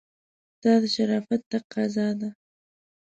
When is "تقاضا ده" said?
1.51-2.29